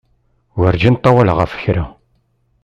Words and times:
Werǧin 0.59 0.95
ṭṭawaleɣ 0.99 1.37
ɣef 1.39 1.53
kra. 1.63 1.85